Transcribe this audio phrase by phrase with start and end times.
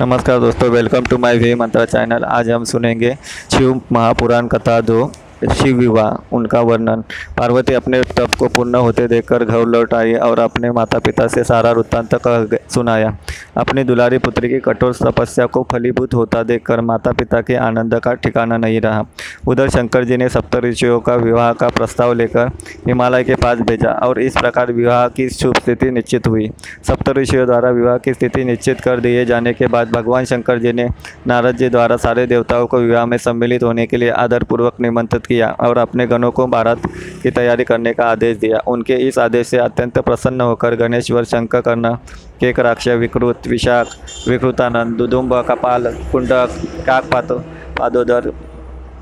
[0.00, 3.12] नमस्कार दोस्तों welcome to my V Mantra channel आज हम सुनेंगे
[3.52, 5.10] शिव महापुराण कथा दो।
[5.42, 7.02] शिव विवाह उनका वर्णन।
[7.38, 11.44] पार्वती अपने तप को पूर्ण होते देखकर घर लौट आई और अपने माता पिता से
[11.44, 13.16] सारा वृत्तांत कह सुनाया।
[13.56, 18.14] अपनी दुलारी पुत्री की कठोर तपस्या को फलीभूत होता देखकर माता पिता के आनंद का
[18.14, 19.04] ठिकाना नहीं रहा।
[19.46, 22.50] उधर शंकर जी ने सप्तऋषियों का विवाह का प्रस्ताव लेकर
[22.86, 26.50] हिमालय के पास भेजा और इस प्रकार विवाह की शुभ स्थिति निश्चित हुई।
[26.88, 30.72] सप्त ऋषियों द्वारा विवाह की स्थिति निश्चित कर दिए जाने के बाद भगवान शंकर जी
[30.72, 30.88] ने
[31.26, 35.50] नारद जी द्वारा सारे देवताओं को विवाह में सम्मिलित होने के लिए आदरपूर्वक निमंत्रित किया
[35.60, 36.82] और अपने गणों को भारत
[37.22, 41.60] की तैयारी करने का आदेश दिया। उनके इस आदेश से अत्यंत प्रसन्न होकर गणेश्वर शंकर
[41.60, 41.94] कर्ण
[42.40, 43.86] केकराक्ष, विकृत विशाख
[44.28, 47.32] विकृतानंद दुदुम्ब कपाल, कुंडक, काकपात,
[47.78, 48.32] पादोदर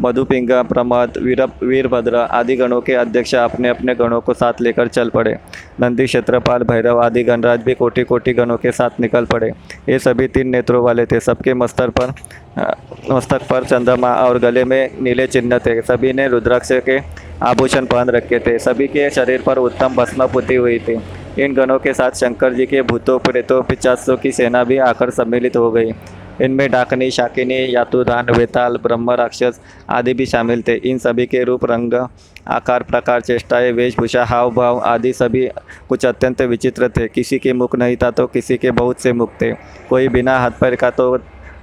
[0.00, 5.08] मधुपिंग, प्रमद वीर वीरभद्र आदि गणों के अध्यक्ष अपने अपने गणों को साथ लेकर चल
[5.08, 5.36] पड़े।
[5.80, 9.50] नंदी, क्षेत्रपाल, भैरव आदि गणराज भी कोटि कोटि गणों के साथ निकल पड़े।
[9.88, 12.12] ये सभी तीन नेत्रों वाले थे। सबके मस्तर पर
[13.10, 16.98] मस्तक पर चंद्रमा और गले में नीले चिन्ह थे। सभी ने रुद्राक्ष के
[17.42, 20.98] आभूषण पहन रखे थे। सभी के शरीर पर उत्तम भस्म पुती हुई थी।
[21.38, 25.56] इन गणों के साथ शंकर जी के भूतों, प्रेतों, पिचासों की सेना भी आकर सम्मिलित
[25.56, 25.92] हो गई।
[26.40, 31.64] इनमें डाकनी, शाकिनी यातुधान वेताल, ब्रह्म, राक्षस आदि भी शामिल थे। इन सभी के रूप,
[31.64, 31.94] रंग,
[32.48, 35.46] आकार, प्रकार, चेष्टाएँ, वेशभूषा हाव भाव आदि सभी
[35.88, 39.32] कुछ अत्यंत विचित्र थे। किसी के मुख नहीं था तो किसी के बहुत से मुख
[39.42, 39.52] थे।
[39.90, 41.16] कोई बिना हाथ पैर का तो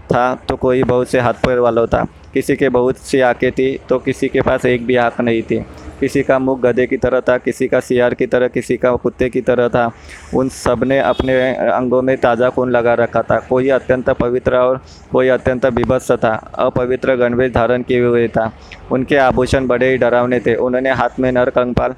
[0.06, 2.04] था तो कोई बहुत से हाथ पैर वाला था।
[2.34, 5.64] किसी के बहुत सी आँखें थी तो किसी के पास एक भी आँख नहीं थी।
[6.00, 9.30] किसी का मुख गधे की तरह था, किसी का सियार की तरह, किसी का कुत्ते
[9.30, 9.92] की तरह था।
[10.36, 15.28] उन सबने अपने अंगों में ताज़ा खून लगा रखा था। कोई अत्यंत पवित्र और कोई
[15.28, 18.52] अत्यंत विभत्स था, अपवित्र गणवेश धारण किए हुए था।
[18.92, 21.96] उनके आभूषण बड़े ही डरावने थे। उन्होंने हाथ में नर कंपाल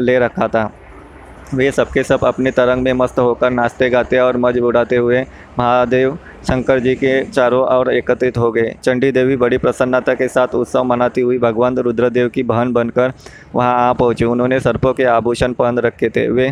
[0.00, 0.70] ले रखा था।
[1.54, 5.20] वे सबके सब अपने तरंग में मस्त होकर नाचते, गाते और मज उड़ाते हुए
[5.58, 10.54] महादेव शंकर जी के चारों ओर एकत्रित हो गए। चंडी देवी बड़ी प्रसन्नता के साथ
[10.54, 13.12] उत्सव मनाती हुई भगवान रुद्रदेव की बहन बनकर
[13.54, 16.50] वहाँ आ पहुँची। उन्होंने सर्पों के आभूषण पहन रखे थे। वे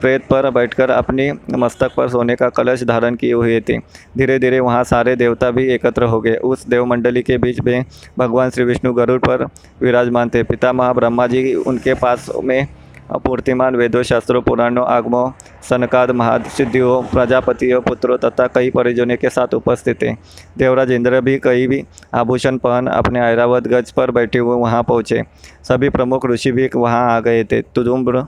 [0.00, 3.78] प्रेत पर बैठकर अपनी मस्तक पर सोने का कलश धारण किए हुए थे।
[4.18, 7.84] धीरे धीरे वहाँ सारे देवता भी एकत्र हो गए। उस देवमंडली के बीच में
[8.18, 9.46] भगवान श्री विष्णु गरुड़ पर
[9.82, 12.66] विराजमान थे। पितामह ब्रह्मा जी उनके पास में
[13.08, 15.30] अपूर्तिमान वेदों शास्त्रों पुराणों आगमों
[15.62, 20.12] सनकाद महासिद्धियों प्रजापतियों पुत्रों तथा कई परिजनों के साथ उपस्थित थे
[20.58, 21.82] देवराज इंद्र भी कई भी
[22.14, 25.22] आभूषण पहन अपने ऐरावत गज पर बैठे हुए वहाँ पहुँचे
[25.64, 28.24] सभी प्रमुख ऋषि भी वहाँ आ गए थे तुदुम्र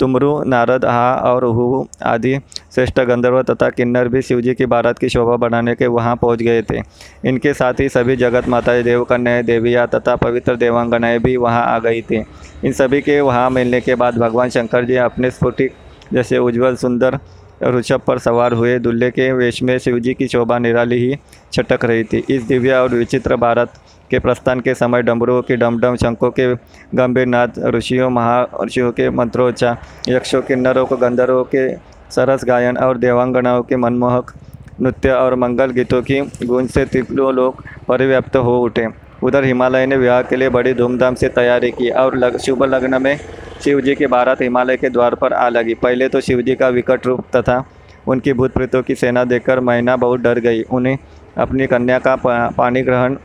[0.00, 2.38] तुमरु, नारद, हा और हु आदि
[2.74, 6.62] श्रेष्ठ गंधर्व तथा किन्नर भी शिवजी की भारत की शोभा बढ़ाने के वहाँ पहुँच गए
[6.62, 6.82] थे।
[7.24, 12.02] इनके साथ ही सभी जगत माता देवकन्या देविया तथा पवित्र देवांगनाएँ भी वहाँ आ गई
[12.02, 12.24] थी।
[12.64, 15.74] इन सभी के वहाँ मिलने के बाद भगवान शंकर जी अपने स्फुटिक
[16.12, 17.18] जैसे उज्जवल, सुंदर
[17.64, 21.16] ऋषभ पर सवार हुए। दुल्हे के वेश में शिवजी की शोभा निराली ही
[21.52, 23.72] छटक रही थी। इस दिव्य और विचित्र भारत
[24.10, 26.54] के प्रस्थान के समय डमरुओं की डमडम शंखों के
[26.94, 31.68] गंभीर नाद ऋषियों महर्षियों के मंत्रोच्चार यक्षों के नरों को गंधर्वों के
[32.10, 34.32] सरस गायन और देवांगनाओं के मनमोहक
[34.80, 38.86] नृत्य और मंगल गीतों की गूंज से तीनों लोग परिव्याप्त हो उठे।
[39.22, 43.02] उधर हिमालय ने विवाह के लिए बड़ी धूमधाम से तैयारी की और लग, शुभ लग्न
[43.02, 43.18] में
[43.60, 46.68] शिव जी की बारात हिमालय के द्वार पर आ लगी। पहले तो शिव जी का
[46.70, 47.62] विकट रूप तथा
[48.08, 50.96] उनकी भूत प्रेतों की सेना देखकर मैना बहुत डर गई। उन्हें
[51.38, 52.14] अपनी कन्या का
[52.50, 53.16] पानी ग्रहण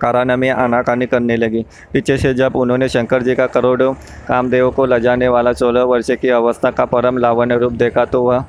[0.00, 3.92] कराना में आनाकानी करने लगी। पीछे से जब उन्होंने शंकर जी का करोड़ों
[4.28, 8.44] कामदेवों को लजाने वाला सोलह वर्ष की अवस्था का परम लावण्य रूप देखा तो वह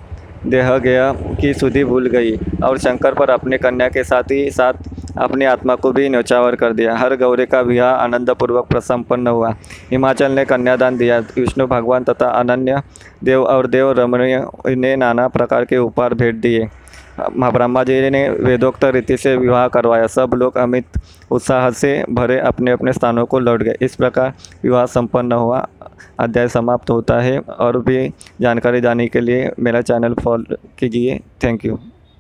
[0.47, 1.11] देह गया
[1.41, 4.73] की सुधि भूल गई और शंकर पर अपने कन्या के साथ ही साथ
[5.17, 9.49] अपनी आत्मा को भी न्यौछावर कर दिया। हर गौरी का विवाह आनंदपूर्वक प्रसंपन्न हुआ।
[9.91, 12.81] हिमाचल ने कन्यादान दिया। विष्णु, भगवान तथा अनन्य
[13.23, 16.67] देव और देव रमणीय ने नाना प्रकार के उपहार भेंट दिए।
[17.19, 20.99] ब्रह्मा जी ने वेदोक्त रीति से विवाह करवाया। सब लोग अमित
[21.31, 24.33] उत्साह से भरे अपने अपने स्थानों को लौट गए। इस प्रकार
[24.63, 25.65] विवाह संपन्न हुआ।
[26.19, 28.11] अध्याय समाप्त होता है और भी
[28.41, 31.79] जानकारी जानने के लिए मेरा चैनल फॉलो कीजिए। Thank you.